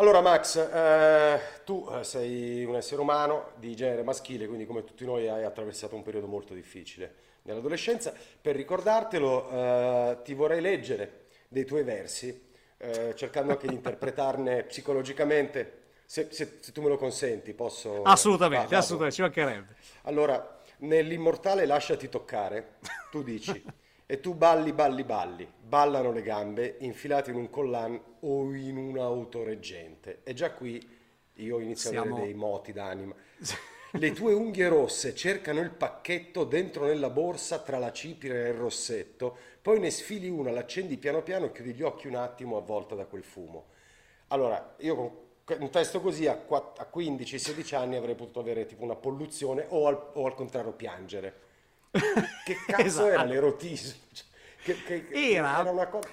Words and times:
Allora 0.00 0.22
Max, 0.22 0.56
eh, 0.56 1.40
tu 1.62 1.86
eh, 1.92 2.04
sei 2.04 2.64
un 2.64 2.74
essere 2.76 3.02
umano 3.02 3.50
di 3.56 3.76
genere 3.76 4.02
maschile, 4.02 4.46
quindi 4.46 4.64
come 4.64 4.82
tutti 4.82 5.04
noi 5.04 5.28
hai 5.28 5.44
attraversato 5.44 5.94
un 5.94 6.02
periodo 6.02 6.26
molto 6.26 6.54
difficile 6.54 7.14
nell'adolescenza. 7.42 8.14
Per 8.40 8.56
ricordartelo, 8.56 9.50
eh, 9.50 10.16
ti 10.24 10.32
vorrei 10.32 10.62
leggere 10.62 11.26
dei 11.48 11.66
tuoi 11.66 11.82
versi, 11.82 12.48
eh, 12.78 13.12
cercando 13.14 13.52
anche 13.52 13.66
di 13.66 13.74
interpretarne 13.74 14.62
psicologicamente. 14.62 15.80
Se, 16.06 16.28
se- 16.30 16.56
se 16.60 16.72
tu 16.72 16.80
me 16.80 16.88
lo 16.88 16.96
consenti, 16.96 17.52
posso... 17.52 18.00
Assolutamente, 18.02 18.64
vado. 18.64 18.76
assolutamente, 18.78 19.16
ci 19.16 19.20
mancherebbe. 19.20 19.74
Allora, 20.04 20.60
nell'immortale 20.78 21.66
lasciati 21.66 22.08
toccare, 22.08 22.78
tu 23.10 23.22
dici, 23.22 23.62
e 24.10 24.18
tu 24.18 24.34
balli, 24.34 24.72
balli, 24.72 25.04
balli, 25.04 25.48
ballano 25.56 26.10
le 26.10 26.22
gambe 26.22 26.78
infilate 26.80 27.30
in 27.30 27.36
un 27.36 27.48
collan 27.48 27.96
o 28.22 28.52
in 28.52 28.76
un 28.76 28.98
autoreggente. 28.98 30.22
E 30.24 30.34
già 30.34 30.50
qui 30.50 30.84
io 31.34 31.60
inizio 31.60 31.90
a 31.90 31.92
avere 31.92 32.08
Siamo... 32.08 32.24
dei 32.24 32.34
moti 32.34 32.72
d'anima. 32.72 33.14
Le 33.92 34.10
tue 34.10 34.32
unghie 34.32 34.66
rosse 34.66 35.14
cercano 35.14 35.60
il 35.60 35.70
pacchetto 35.70 36.42
dentro 36.42 36.86
nella 36.86 37.08
borsa 37.08 37.60
tra 37.60 37.78
la 37.78 37.92
cipria 37.92 38.34
e 38.34 38.48
il 38.48 38.54
rossetto, 38.54 39.36
poi 39.62 39.78
ne 39.78 39.90
sfili 39.90 40.28
una, 40.28 40.50
l'accendi 40.50 40.96
piano 40.96 41.22
piano 41.22 41.46
e 41.46 41.52
chiudi 41.52 41.72
gli 41.72 41.82
occhi 41.82 42.08
un 42.08 42.16
attimo 42.16 42.56
avvolta 42.56 42.96
da 42.96 43.04
quel 43.04 43.22
fumo. 43.22 43.66
Allora, 44.28 44.74
io 44.78 45.28
con 45.44 45.56
un 45.60 45.70
testo 45.70 46.00
così 46.00 46.26
a 46.26 46.36
15-16 46.48 47.76
anni 47.76 47.94
avrei 47.94 48.16
potuto 48.16 48.40
avere 48.40 48.66
tipo 48.66 48.82
una 48.82 48.96
polluzione 48.96 49.66
o 49.68 49.86
al, 49.86 50.10
o 50.14 50.26
al 50.26 50.34
contrario 50.34 50.72
piangere. 50.72 51.48
Che 52.42 52.64
cazzo 52.66 53.06
era 53.06 53.24
Esatto. 53.24 53.24
l'erotismo? 53.24 54.00
Cioè, 54.12 54.26
che, 54.62 54.82
che- 54.84 55.06
Era 55.12 55.58
era 55.58 55.70
una 55.70 55.88
cosa... 55.88 56.08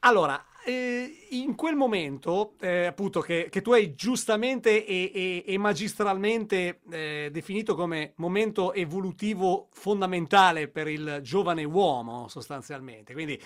Allora, 0.00 0.44
eh, 0.64 1.26
in 1.30 1.54
quel 1.56 1.74
momento, 1.74 2.54
eh, 2.60 2.86
appunto, 2.86 3.20
che, 3.20 3.48
che 3.50 3.60
tu 3.62 3.72
hai 3.72 3.94
giustamente 3.94 4.84
e, 4.86 5.10
e- 5.12 5.44
e 5.46 5.58
magistralmente 5.58 6.80
eh, 6.90 7.28
definito 7.32 7.74
come 7.74 8.12
momento 8.16 8.72
evolutivo 8.72 9.68
fondamentale 9.72 10.68
per 10.68 10.86
il 10.88 11.20
giovane 11.22 11.64
uomo, 11.64 12.28
sostanzialmente. 12.28 13.14
Quindi 13.14 13.40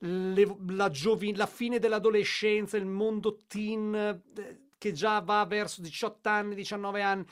le- 0.00 0.56
la, 0.68 0.90
giovi- 0.90 1.34
la 1.34 1.46
fine 1.46 1.78
dell'adolescenza, 1.80 2.76
il 2.76 2.86
mondo 2.86 3.38
teen 3.48 3.94
eh, 4.36 4.58
che 4.78 4.92
già 4.92 5.20
va 5.20 5.44
verso 5.46 5.80
18 5.80 6.28
anni, 6.28 6.54
19 6.54 7.02
anni. 7.02 7.24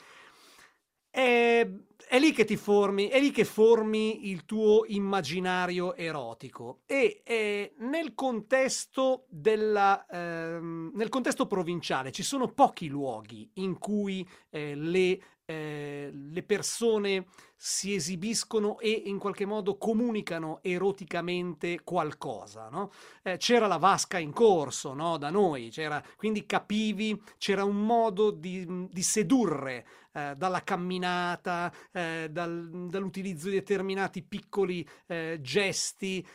È, 1.15 1.65
è 2.09 2.19
lì 2.19 2.33
che 2.33 2.43
ti 2.43 2.57
formi, 2.57 3.07
è 3.07 3.21
lì 3.21 3.31
che 3.31 3.45
formi 3.45 4.29
il 4.29 4.43
tuo 4.43 4.83
immaginario 4.85 5.95
erotico. 5.95 6.81
E 6.85 7.21
eh, 7.23 7.73
nel 7.77 8.13
contesto 8.13 9.25
della, 9.29 10.05
ehm, 10.11 10.91
nel 10.93 11.07
contesto 11.07 11.47
provinciale 11.47 12.11
ci 12.11 12.21
sono 12.21 12.49
pochi 12.49 12.89
luoghi 12.89 13.49
in 13.53 13.77
cui 13.77 14.27
eh, 14.49 14.75
le, 14.75 15.19
eh, 15.45 16.11
le 16.13 16.43
persone 16.43 17.27
si 17.55 17.93
esibiscono 17.93 18.79
e 18.79 18.89
in 19.05 19.17
qualche 19.17 19.45
modo 19.45 19.77
comunicano 19.77 20.59
eroticamente 20.61 21.81
qualcosa, 21.83 22.69
no? 22.69 22.91
Eh, 23.23 23.37
c'era 23.37 23.67
la 23.67 23.77
vasca 23.77 24.17
in 24.17 24.33
corso, 24.33 24.93
no? 24.93 25.17
Da 25.17 25.29
noi, 25.29 25.71
quindi 26.15 26.45
capivi, 26.45 27.19
c'era 27.37 27.63
un 27.63 27.85
modo 27.85 28.31
di, 28.31 28.87
di 28.89 29.01
sedurre 29.01 29.85
eh, 30.13 30.33
dalla 30.35 30.63
camminata, 30.63 31.73
eh, 31.91 32.27
dal- 32.31 32.87
dall'utilizzo 32.89 33.49
di 33.49 33.55
determinati 33.55 34.23
piccoli 34.23 34.87
eh, 35.07 35.39
gesti. 35.41 36.25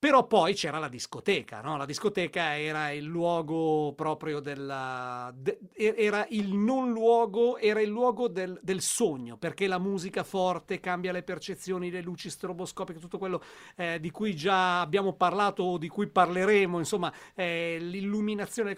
Però 0.00 0.28
poi 0.28 0.54
c'era 0.54 0.78
la 0.78 0.88
discoteca, 0.88 1.60
no? 1.60 1.76
La 1.76 1.84
discoteca 1.84 2.56
era 2.56 2.92
il 2.92 3.02
luogo 3.02 3.92
proprio 3.94 4.38
della... 4.38 5.34
de- 5.36 5.58
era 5.74 6.24
il 6.30 6.54
non 6.54 6.92
luogo, 6.92 7.58
era 7.58 7.80
il 7.80 7.88
luogo 7.88 8.28
del, 8.28 8.60
del 8.62 8.80
sogno, 8.80 9.36
perché 9.38 9.66
la 9.66 9.80
musica 9.80 10.22
forte 10.22 10.78
cambia 10.78 11.10
le 11.10 11.24
percezioni, 11.24 11.90
le 11.90 12.00
luci 12.02 12.30
stroboscopiche, 12.30 13.00
tutto 13.00 13.18
quello 13.18 13.42
eh, 13.74 13.98
di 13.98 14.12
cui 14.12 14.36
già 14.36 14.80
abbiamo 14.80 15.14
parlato 15.14 15.64
o 15.64 15.78
di 15.78 15.88
cui 15.88 16.06
parleremo, 16.06 16.78
insomma, 16.78 17.12
eh, 17.34 17.78
l'illuminazione. 17.80 18.76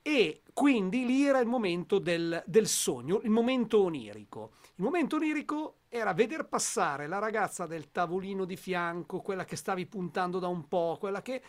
E 0.00 0.42
quindi 0.54 1.04
lì 1.04 1.26
era 1.26 1.40
il 1.40 1.48
momento 1.48 1.98
del, 1.98 2.42
del 2.46 2.66
sogno, 2.66 3.20
il 3.24 3.30
momento 3.30 3.82
onirico. 3.82 4.52
Il 4.76 4.84
momento 4.84 5.16
onirico 5.16 5.80
era 5.96 6.12
veder 6.12 6.46
passare 6.46 7.06
la 7.06 7.18
ragazza 7.18 7.66
del 7.66 7.90
tavolino 7.90 8.44
di 8.44 8.56
fianco, 8.56 9.20
quella 9.20 9.44
che 9.44 9.56
stavi 9.56 9.86
puntando 9.86 10.38
da 10.38 10.48
un 10.48 10.68
po', 10.68 10.96
quella 11.00 11.22
che... 11.22 11.42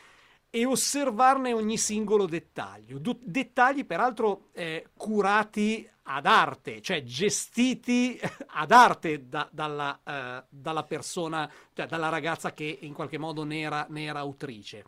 e 0.49 0.65
osservarne 0.65 1.53
ogni 1.53 1.77
singolo 1.77 2.25
dettaglio. 2.25 2.99
Du- 2.99 3.19
dettagli 3.21 3.85
peraltro 3.85 4.49
eh, 4.53 4.87
curati 4.95 5.87
ad 6.09 6.25
arte, 6.25 6.81
cioè 6.81 7.03
gestiti 7.03 8.19
ad 8.47 8.71
arte 8.71 9.27
da- 9.27 9.49
dalla, 9.51 9.99
eh, 10.03 10.43
dalla 10.49 10.83
persona, 10.83 11.51
cioè 11.73 11.85
dalla 11.85 12.09
ragazza 12.09 12.53
che 12.53 12.77
in 12.81 12.93
qualche 12.93 13.17
modo 13.17 13.43
ne 13.43 13.59
era, 13.59 13.85
ne 13.89 14.03
era 14.05 14.19
autrice. 14.19 14.85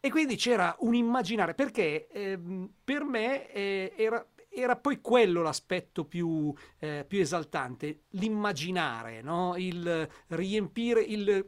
E 0.00 0.10
quindi 0.10 0.36
c'era 0.36 0.76
un 0.80 0.94
immaginare, 0.94 1.54
perché 1.54 2.06
ehm, 2.08 2.70
per 2.84 3.04
me 3.04 3.50
eh, 3.50 3.92
era, 3.96 4.24
era 4.56 4.76
poi 4.76 5.00
quello 5.00 5.42
l'aspetto 5.42 6.04
più, 6.04 6.52
eh, 6.78 7.04
più 7.06 7.20
esaltante, 7.20 8.04
l'immaginare, 8.10 9.20
no? 9.20 9.54
il 9.56 10.08
riempire, 10.28 11.02
il 11.02 11.46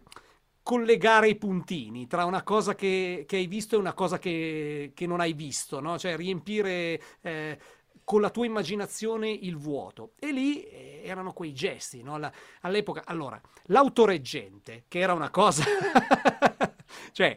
collegare 0.63 1.29
i 1.29 1.37
puntini 1.37 2.07
tra 2.07 2.27
una 2.27 2.43
cosa 2.43 2.75
che, 2.75 3.25
che 3.27 3.37
hai 3.37 3.47
visto 3.47 3.75
e 3.75 3.79
una 3.79 3.95
cosa 3.95 4.19
che, 4.19 4.93
che 4.95 5.07
non 5.07 5.21
hai 5.21 5.33
visto, 5.33 5.81
no? 5.81 5.99
cioè 5.99 6.15
riempire 6.15 7.01
eh, 7.23 7.59
con 8.05 8.21
la 8.21 8.31
tua 8.31 8.47
immaginazione 8.47 9.31
il 9.31 9.57
vuoto. 9.57 10.13
E 10.19 10.33
lì 10.33 10.63
eh, 10.63 11.03
erano 11.05 11.33
quei 11.33 11.53
gesti, 11.53 12.03
no? 12.03 12.19
La- 12.19 12.33
all'epoca, 12.63 13.03
allora, 13.05 13.39
l'autoreggente, 13.65 14.85
che 14.89 14.99
era 14.99 15.13
una 15.13 15.29
cosa, 15.29 15.65
cioè, 17.13 17.37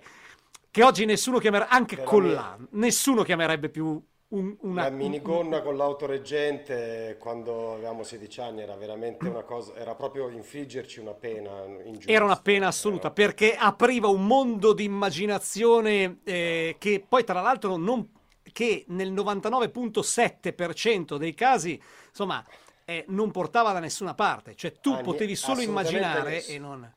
che 0.72 0.84
oggi 0.84 1.04
nessuno 1.04 1.40
chiamerebbe, 1.40 1.72
anche 1.72 2.02
collan, 2.04 2.68
nessuno 2.72 3.24
chiamerebbe 3.24 3.68
più 3.68 4.02
un- 4.32 4.56
una... 4.62 4.84
La 4.84 4.90
minigonna 4.90 5.62
con 5.62 5.76
l'autoreggente 5.78 7.18
quando 7.20 7.74
avevamo 7.74 8.04
16 8.04 8.42
anni 8.42 8.62
era 8.62 8.76
veramente 8.76 9.28
una 9.28 9.44
cosa, 9.44 9.76
era 9.76 9.96
proprio 9.96 10.30
infliggerci 10.30 11.00
una 11.00 11.14
pena 11.14 11.66
ingiusta. 11.84 12.12
Era 12.12 12.26
una 12.26 12.40
pena 12.40 12.68
assoluta 12.68 13.08
Era- 13.08 13.14
perché 13.14 13.56
apriva 13.56 14.08
un 14.08 14.26
mondo 14.26 14.74
di 14.74 14.84
immaginazione 14.84 16.20
eh, 16.24 16.76
che 16.78 17.04
poi 17.08 17.24
tra 17.24 17.42
l'altro 17.42 17.78
non, 17.78 18.10
che 18.52 18.86
nel 18.88 19.12
99.7% 19.14 21.18
dei 21.18 21.34
casi 21.34 21.80
insomma 22.10 22.44
eh, 22.86 23.06
non 23.10 23.32
portava 23.32 23.72
da 23.72 23.80
nessuna 23.80 24.14
parte, 24.16 24.56
cioè 24.56 24.74
tu 24.80 24.92
Ah, 24.92 25.02
potevi 25.02 25.36
solo 25.36 25.62
immaginare 25.62 26.30
ness- 26.32 26.50
e 26.50 26.60
non... 26.60 26.94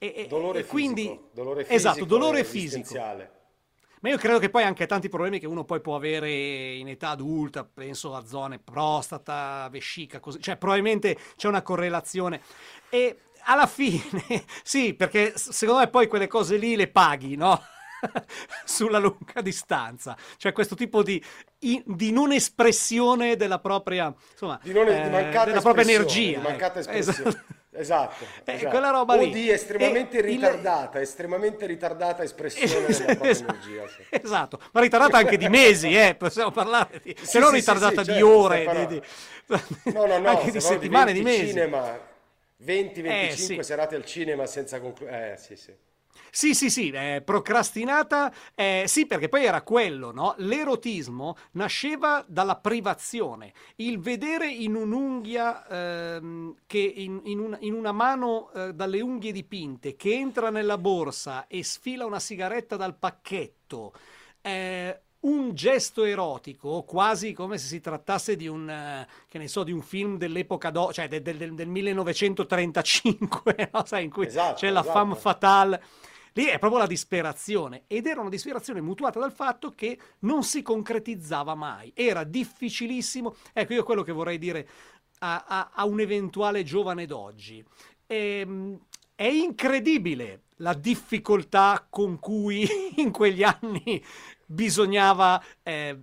E, 0.00 0.12
e- 0.16 0.26
Dolore 0.28 0.60
e 0.60 0.64
quindi 0.64 1.02
fisico, 1.02 1.28
dolore 1.32 1.68
esatto, 1.68 1.94
fisico 1.96 2.14
dolore 2.16 2.38
e 2.40 2.44
fisico. 2.44 2.94
Ma 4.00 4.08
io 4.10 4.16
credo 4.16 4.38
che 4.38 4.50
poi 4.50 4.62
anche 4.62 4.86
tanti 4.86 5.08
problemi 5.08 5.38
che 5.38 5.46
uno 5.46 5.64
poi 5.64 5.80
può 5.80 5.96
avere 5.96 6.74
in 6.74 6.88
età 6.88 7.10
adulta, 7.10 7.64
penso 7.64 8.14
a 8.14 8.24
zone 8.26 8.58
prostata, 8.58 9.68
vescica, 9.70 10.20
così, 10.20 10.40
cioè 10.40 10.56
probabilmente 10.56 11.16
c'è 11.36 11.48
una 11.48 11.62
correlazione. 11.62 12.40
E 12.88 13.20
alla 13.44 13.66
fine, 13.66 14.22
sì, 14.62 14.94
perché 14.94 15.32
secondo 15.36 15.80
me 15.80 15.88
poi 15.88 16.06
quelle 16.06 16.26
cose 16.26 16.56
lì 16.56 16.76
le 16.76 16.88
paghi, 16.88 17.36
no? 17.36 17.60
Sulla 18.64 18.98
lunga 18.98 19.40
distanza, 19.42 20.16
cioè 20.36 20.52
questo 20.52 20.76
tipo 20.76 21.02
di, 21.02 21.22
di 21.58 22.12
non 22.12 22.32
espressione 22.32 23.36
della 23.36 23.58
propria, 23.58 24.14
insomma, 24.30 24.58
Di, 24.62 24.72
non, 24.72 24.86
eh, 24.86 25.02
di 25.02 25.10
mancata 25.10 25.46
della 25.46 25.60
propria 25.60 25.82
energia. 25.84 26.38
di 26.38 26.44
mancata 26.44 26.78
ecco. 26.78 26.90
espressione. 26.90 27.28
Esatto. 27.30 27.57
Esatto, 27.78 28.24
Eh, 28.44 28.54
esatto. 28.54 28.70
quella 28.70 28.90
roba 28.90 29.14
lì. 29.14 29.30
di 29.30 29.50
estremamente 29.50 30.16
E 30.16 30.20
il- 30.20 30.26
ritardata, 30.26 31.00
estremamente 31.00 31.64
ritardata 31.66 32.22
espressione 32.24 32.86
della 32.88 33.04
propria 33.14 33.30
Esatto, 33.30 33.52
energia. 33.52 33.88
sì. 33.88 34.02
esatto, 34.10 34.60
ma 34.72 34.80
ritardata 34.80 35.16
anche 35.18 35.36
di 35.36 35.48
mesi, 35.48 35.94
eh, 35.94 36.14
possiamo 36.16 36.50
parlare 36.50 37.00
di, 37.02 37.14
se 37.16 37.24
Sì, 37.24 37.38
non 37.38 37.50
sì, 37.50 37.54
sì, 37.54 37.60
ritardata 37.60 38.02
di 38.02 38.12
certo, 38.12 38.28
ore, 38.36 38.86
di- 38.86 39.00
di- 39.00 39.02
No, 39.92 40.06
no, 40.06 40.18
no, 40.18 40.28
anche 40.28 40.50
di 40.50 40.50
se 40.50 40.60
settimane, 40.60 41.12
di 41.12 41.22
mesi. 41.22 41.46
cinema, 41.48 41.98
20-25 42.56 43.58
Eh, 43.58 43.62
serate 43.62 43.94
al 43.94 44.04
cinema 44.04 44.46
senza 44.46 44.80
concludere. 44.80 45.32
Eh, 45.34 45.36
sì, 45.36 45.54
sì. 45.56 45.72
Sì, 46.30 46.54
sì, 46.54 46.70
sì, 46.70 46.90
eh, 46.90 47.22
procrastinata, 47.24 48.32
eh, 48.54 48.84
sì, 48.86 49.06
perché 49.06 49.28
poi 49.28 49.44
era 49.44 49.62
quello, 49.62 50.12
no? 50.12 50.34
L'erotismo 50.38 51.36
nasceva 51.52 52.24
dalla 52.28 52.56
privazione, 52.56 53.52
il 53.76 53.98
vedere 53.98 54.48
in 54.50 54.74
un'unghia, 54.74 55.66
ehm, 56.16 56.54
che 56.66 56.78
in, 56.78 57.20
in 57.24 57.38
una, 57.40 57.56
in 57.60 57.72
una 57.74 57.92
mano 57.92 58.50
eh, 58.52 58.72
dalle 58.74 59.00
unghie 59.00 59.32
dipinte, 59.32 59.96
che 59.96 60.12
entra 60.14 60.50
nella 60.50 60.78
borsa 60.78 61.46
e 61.46 61.64
sfila 61.64 62.04
una 62.06 62.20
sigaretta 62.20 62.76
dal 62.76 62.96
pacchetto, 62.96 63.92
eh, 64.40 65.02
un 65.20 65.52
gesto 65.54 66.04
erotico, 66.04 66.82
quasi 66.84 67.32
come 67.32 67.58
se 67.58 67.66
si 67.66 67.80
trattasse 67.80 68.36
di 68.36 68.46
un, 68.46 68.68
eh, 68.70 69.06
che 69.28 69.38
ne 69.38 69.48
so, 69.48 69.64
di 69.64 69.72
un 69.72 69.82
film 69.82 70.16
dell'epoca, 70.16 70.70
do- 70.70 70.92
cioè 70.92 71.08
del, 71.08 71.22
del- 71.22 71.54
del 71.54 71.68
1935, 71.68 73.70
no? 73.72 73.84
Sai, 73.84 74.04
in 74.04 74.10
cui 74.10 74.26
Esatto, 74.26 74.54
c'è 74.54 74.70
la 74.70 74.80
esatto. 74.80 74.84
femme 74.84 75.14
fatale. 75.16 75.82
lì 76.34 76.44
è 76.46 76.58
proprio 76.58 76.80
la 76.80 76.86
disperazione 76.86 77.84
ed 77.88 78.06
era 78.06 78.20
una 78.20 78.28
disperazione 78.28 78.80
mutuata 78.80 79.18
dal 79.18 79.32
fatto 79.32 79.72
che 79.74 79.98
non 80.20 80.44
si 80.44 80.62
concretizzava 80.62 81.54
mai, 81.54 81.92
era 81.94 82.22
difficilissimo. 82.24 83.34
Ecco, 83.52 83.72
io 83.74 83.82
quello 83.82 84.02
che 84.02 84.12
vorrei 84.12 84.38
dire 84.38 84.68
a, 85.20 85.44
a, 85.46 85.70
a 85.74 85.84
un 85.84 86.00
eventuale 86.00 86.62
giovane 86.62 87.06
d'oggi. 87.06 87.64
Ehm, 88.06 88.78
è 89.14 89.26
incredibile 89.26 90.42
la 90.58 90.74
difficoltà 90.74 91.86
con 91.90 92.18
cui 92.20 92.68
in 92.96 93.10
quegli 93.10 93.42
anni 93.42 94.02
bisognava 94.48 95.42
eh, 95.62 95.98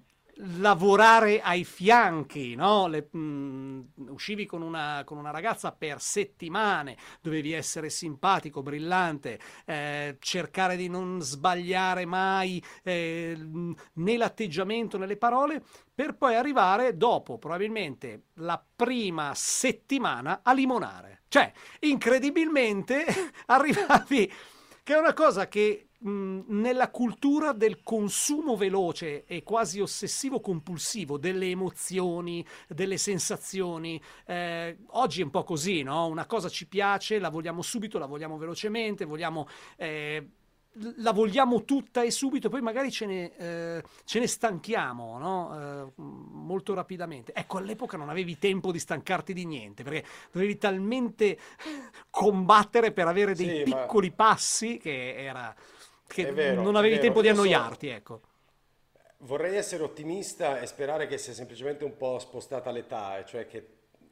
lavorare 0.58 1.42
ai 1.42 1.64
fianchi, 1.64 2.56
no? 2.56 2.88
Le, 2.88 3.08
mh, 3.10 3.18
mm, 3.18 3.82
uscivi 4.10 4.46
con 4.46 4.62
una, 4.62 5.04
con 5.06 5.18
una, 5.18 5.32
ragazza 5.32 5.72
per 5.72 6.02
settimane, 6.02 6.98
dovevi 7.22 7.54
essere 7.54 7.90
simpatico, 7.90 8.62
brillante, 8.62 9.40
eh, 9.66 10.18
cercare 10.20 10.76
di 10.76 10.90
non 10.90 11.22
sbagliare 11.22 12.06
mai 12.06 12.64
eh, 12.84 13.38
né 13.94 14.18
l'atteggiamento 14.18 14.98
né 14.98 15.06
le 15.06 15.18
parole, 15.18 15.64
per 15.94 16.16
poi 16.16 16.36
arrivare 16.36 16.98
dopo 16.98 17.38
probabilmente 17.38 18.24
la 18.36 18.62
prima 18.76 19.32
settimana 19.36 20.42
a 20.44 20.54
limonare. 20.54 21.22
Cioè, 21.28 21.52
incredibilmente 21.82 23.06
arrivavi, 23.48 24.32
che 24.86 24.94
è 24.94 25.00
una 25.00 25.14
cosa 25.14 25.48
che 25.48 25.88
nella 26.02 26.92
cultura 26.92 27.54
del 27.54 27.82
consumo 27.82 28.56
veloce 28.56 29.26
e 29.26 29.42
quasi 29.42 29.82
ossessivo 29.82 30.40
compulsivo 30.40 31.18
delle 31.18 31.50
emozioni, 31.50 32.46
delle 32.68 32.98
sensazioni. 32.98 34.00
Eh, 34.28 34.78
oggi 34.90 35.22
è 35.22 35.24
un 35.24 35.32
po' 35.32 35.44
così, 35.44 35.82
no? 35.82 36.06
Una 36.06 36.28
cosa 36.28 36.50
ci 36.50 36.68
piace, 36.68 37.18
la 37.18 37.30
vogliamo 37.30 37.64
subito, 37.64 37.98
la 37.98 38.06
vogliamo 38.06 38.38
velocemente, 38.38 39.06
vogliamo... 39.06 39.48
Eh, 39.76 40.30
la 40.98 41.12
vogliamo 41.14 41.64
tutta 41.64 42.04
e 42.04 42.12
subito, 42.12 42.50
poi 42.50 42.62
magari 42.62 42.92
ce 42.92 43.06
ne, 43.06 43.36
eh, 43.38 43.84
ce 44.04 44.20
ne 44.20 44.28
stanchiamo 44.28 45.18
no? 45.18 45.86
eh, 45.88 45.92
molto 45.98 46.74
rapidamente. 46.74 47.32
Ecco, 47.34 47.58
all'epoca 47.58 47.96
non 47.98 48.10
avevi 48.10 48.38
tempo 48.38 48.72
di 48.72 48.80
stancarti 48.80 49.34
di 49.34 49.46
niente, 49.46 49.84
perché 49.84 50.06
dovevi 50.32 50.58
talmente 50.58 51.38
combattere 52.16 52.94
per 52.94 53.08
avere 53.08 53.36
dei 53.36 53.58
sì, 53.58 53.64
piccoli 53.64 54.08
ma... 54.08 54.16
passi 54.16 54.78
che 54.78 55.16
era 55.18 55.54
che 56.08 56.32
vero, 56.32 56.62
non 56.62 56.78
avevi 56.78 56.98
tempo 56.98 57.22
di 57.22 57.28
annoiarti, 57.28 57.90
so, 57.90 57.94
ecco. 57.94 58.22
Vorrei 59.20 59.58
essere 59.58 59.84
ottimista 59.84 60.62
e 60.62 60.66
sperare 60.66 61.08
che 61.08 61.18
sia 61.18 61.34
semplicemente 61.34 61.84
un 61.84 61.98
po' 61.98 62.18
spostata 62.20 62.72
l'età, 62.72 63.26
cioè 63.26 63.48
che 63.48 63.68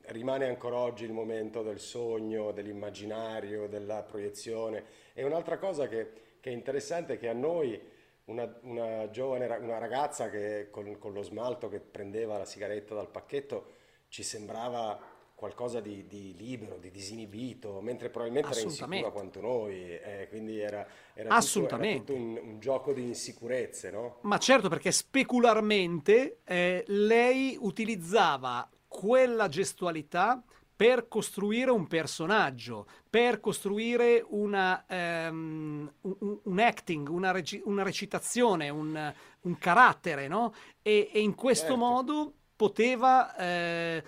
rimane 0.07 0.47
ancora 0.47 0.75
oggi 0.75 1.05
il 1.05 1.13
momento 1.13 1.61
del 1.61 1.79
sogno, 1.79 2.51
dell'immaginario, 2.51 3.67
della 3.67 4.03
proiezione. 4.03 4.83
E 5.13 5.23
un'altra 5.23 5.57
cosa 5.57 5.87
che, 5.87 6.11
che 6.41 6.49
è 6.49 6.53
interessante 6.53 7.13
è 7.13 7.17
che 7.17 7.29
a 7.29 7.33
noi 7.33 7.79
una, 8.25 8.53
una 8.63 9.09
giovane 9.11 9.45
una 9.57 9.77
ragazza 9.77 10.29
che 10.29 10.67
con, 10.71 10.97
con 10.97 11.13
lo 11.13 11.21
smalto 11.21 11.69
che 11.69 11.79
prendeva 11.79 12.37
la 12.37 12.45
sigaretta 12.45 12.95
dal 12.95 13.09
pacchetto 13.09 13.81
ci 14.09 14.23
sembrava 14.23 15.12
qualcosa 15.43 15.81
di, 15.81 16.07
di, 16.07 16.33
libero, 16.37 16.77
di 16.77 16.89
disinibito, 16.89 17.81
mentre 17.81 18.09
probabilmente 18.09 18.51
era 18.51 18.61
insicura 18.61 19.09
quanto 19.09 19.41
noi, 19.41 19.89
eh, 19.91 20.27
quindi 20.29 20.57
era, 20.57 20.87
era 21.13 21.35
Assolutamente. 21.35 22.13
tutto, 22.13 22.13
era 22.13 22.21
tutto 22.21 22.41
un, 22.45 22.53
un, 22.53 22.59
gioco 22.61 22.93
di 22.93 23.07
insicurezze, 23.07 23.91
no? 23.91 24.19
Ma 24.21 24.37
certo, 24.37 24.69
perché 24.69 24.93
specularmente 24.93 26.39
eh, 26.45 26.85
lei 26.87 27.57
utilizzava 27.59 28.69
quella 28.87 29.49
gestualità 29.49 30.41
per 30.73 31.09
costruire 31.09 31.71
un 31.71 31.87
personaggio, 31.87 32.87
per 33.09 33.41
costruire 33.41 34.25
una, 34.29 34.85
um, 34.87 35.91
un, 36.03 36.39
un, 36.41 36.59
acting, 36.59 37.09
una, 37.09 37.31
reci- 37.31 37.61
una 37.65 37.83
recitazione, 37.83 38.69
un, 38.69 39.13
un, 39.41 39.57
carattere, 39.57 40.29
no? 40.29 40.53
E, 40.81 41.09
e 41.11 41.19
in 41.19 41.35
questo 41.35 41.65
certo. 41.65 41.79
modo 41.79 42.33
poteva, 42.55 43.35
eh, 43.35 44.03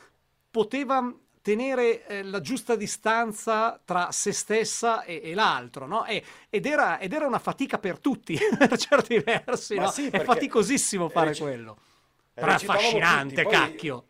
poteva 0.49 1.13
tenere 1.45 2.07
eh, 2.07 2.23
la 2.23 2.41
giusta 2.41 2.75
distanza 2.75 3.79
tra 3.85 4.11
se 4.11 4.31
stessa 4.31 5.03
e, 5.03 5.21
e 5.23 5.35
l'altro, 5.35 5.85
no? 5.85 6.03
E, 6.03 6.23
ed, 6.49 6.65
era, 6.65 6.97
ed, 6.97 7.13
era, 7.13 7.27
una 7.27 7.37
fatica 7.37 7.77
per 7.77 7.99
tutti, 7.99 8.35
per 8.57 8.75
certi 8.79 9.19
versi, 9.19 9.75
no? 9.75 9.91
Sì, 9.91 10.07
è 10.07 10.23
faticosissimo 10.23 11.07
fare 11.07 11.27
rec- 11.27 11.39
quello. 11.39 11.77
Però 12.33 12.47
è 12.47 12.53
affascinante, 12.55 13.43
tutti, 13.43 13.43
poi... 13.43 13.51
cacchio. 13.51 14.05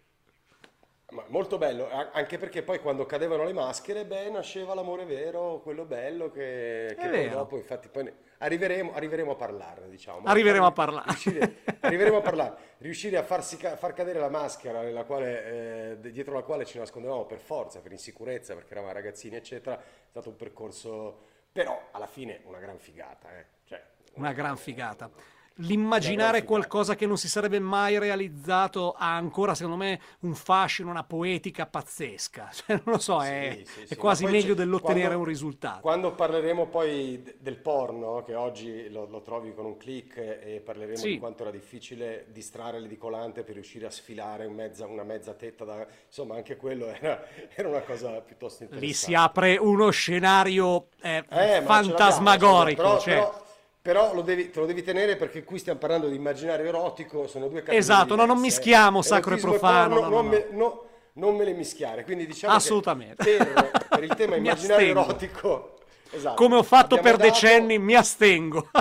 Ma 1.11 1.23
molto 1.27 1.59
bello, 1.59 1.87
anche 1.89 2.39
perché 2.39 2.63
poi 2.63 2.79
quando 2.79 3.05
cadevano 3.05 3.43
le 3.43 3.53
maschere, 3.53 4.05
beh, 4.05 4.31
nasceva 4.31 4.73
l'amore 4.73 5.05
vero, 5.05 5.59
quello 5.61 5.85
bello 5.85 6.31
che, 6.31 6.95
che 6.99 7.07
poi 7.07 7.29
dopo, 7.29 7.57
infatti, 7.57 7.89
poi 7.89 8.11
arriveremo, 8.39 8.91
arriveremo, 8.91 9.31
a 9.31 9.35
parlarne, 9.35 9.87
diciamo. 9.87 10.21
Arriveremo 10.23 10.65
a 10.65 10.71
parlare. 10.71 11.05
Riuscire, 11.05 11.57
arriveremo 11.81 12.17
a 12.17 12.21
parlare. 12.21 12.55
Riuscire 12.79 13.17
a 13.17 13.23
farsi, 13.23 13.55
far 13.57 13.93
cadere 13.93 14.17
la 14.17 14.29
maschera 14.29 15.03
quale, 15.03 15.99
eh, 16.01 16.11
dietro 16.11 16.33
la 16.33 16.41
quale 16.41 16.65
ci 16.65 16.79
nascondevamo 16.79 17.25
per 17.25 17.39
forza, 17.39 17.81
per 17.81 17.91
insicurezza, 17.91 18.55
perché 18.55 18.71
eravamo 18.71 18.91
ragazzini, 18.91 19.35
eccetera, 19.35 19.77
è 19.79 19.83
stato 20.09 20.29
un 20.29 20.35
percorso, 20.35 21.19
però 21.51 21.89
alla 21.91 22.07
fine 22.07 22.41
una 22.45 22.57
gran 22.57 22.79
figata. 22.79 23.29
Eh. 23.37 23.45
Cioè, 23.63 23.81
una 24.15 24.33
gran 24.33 24.57
figata 24.57 25.11
l'immaginare 25.59 26.43
qualcosa 26.43 26.95
che 26.95 27.05
non 27.05 27.17
si 27.17 27.29
sarebbe 27.29 27.59
mai 27.59 27.97
realizzato 27.97 28.93
ha 28.97 29.15
ancora, 29.15 29.55
secondo 29.55 29.77
me, 29.77 29.99
un 30.21 30.33
fascino, 30.33 30.89
una 30.89 31.03
poetica 31.03 31.65
pazzesca. 31.65 32.49
Cioè, 32.65 32.81
non 32.83 32.95
lo 32.95 32.99
so, 32.99 33.21
è, 33.21 33.57
sì, 33.57 33.65
sì, 33.65 33.81
è 33.83 33.85
sì, 33.87 33.95
quasi 33.95 34.25
meglio 34.25 34.53
dell'ottenere 34.53 35.07
quando, 35.07 35.19
un 35.19 35.25
risultato. 35.25 35.81
Quando 35.81 36.13
parleremo 36.13 36.67
poi 36.67 37.21
del 37.37 37.57
porno, 37.57 38.23
che 38.23 38.33
oggi 38.33 38.89
lo, 38.89 39.05
lo 39.05 39.21
trovi 39.21 39.53
con 39.53 39.65
un 39.65 39.77
click 39.77 40.17
e 40.17 40.61
parleremo 40.63 41.01
di 41.01 41.19
quanto 41.19 41.43
era 41.43 41.51
difficile 41.51 42.25
distrarre 42.29 42.79
l'edicolante 42.79 43.43
per 43.43 43.55
riuscire 43.55 43.85
a 43.85 43.91
sfilare 43.91 44.45
un 44.45 44.53
mezza, 44.53 44.87
una 44.87 45.03
mezza 45.03 45.33
tetta, 45.33 45.65
da, 45.65 45.85
insomma, 46.07 46.35
anche 46.35 46.55
quello 46.55 46.87
era, 46.87 47.23
era, 47.53 47.67
una 47.67 47.81
cosa 47.81 48.21
piuttosto 48.21 48.63
interessante. 48.63 48.85
Lì 48.85 48.93
si 48.93 49.13
apre 49.13 49.57
uno 49.57 49.89
scenario 49.89 50.87
eh, 51.01 51.23
eh, 51.29 51.61
fantasmagorico. 51.61 52.81
Però, 52.81 52.99
cioè... 52.99 53.13
però, 53.15 53.44
però 53.85 54.15
lo 54.15 54.23
devi, 54.23 54.49
te 54.49 54.59
lo 54.59 54.65
devi 54.65 54.81
tenere 54.81 55.15
perché 55.15 55.43
qui 55.43 55.59
stiamo 55.59 55.77
parlando 55.77 56.07
di 56.07 56.15
immaginario 56.15 56.65
erotico, 56.65 57.27
sono 57.27 57.45
due 57.45 57.59
categorie 57.59 57.77
Esatto, 57.77 58.15
no, 58.15 58.25
non 58.25 58.39
mischiamo 58.39 59.03
sacro 59.03 59.35
e 59.35 59.37
profano. 59.37 59.99
No, 59.99 60.01
no, 60.01 60.09
non, 60.09 60.25
me, 60.25 60.47
no, 60.53 60.85
non, 61.13 61.35
me, 61.35 61.45
le 61.45 61.53
mischiare, 61.53 62.03
quindi 62.03 62.25
diciamo 62.25 62.55
Assolutamente. 62.55 63.23
Per, 63.23 63.85
per, 63.87 64.03
il 64.03 64.15
tema 64.15 64.37
immaginario 64.41 64.89
erotico... 64.89 65.75
Esatto, 66.09 66.35
Come 66.35 66.55
ho 66.55 66.63
fatto 66.63 66.95
per 66.95 67.17
dato... 67.17 67.29
decenni, 67.29 67.77
mi 67.77 67.93
astengo. 67.93 68.69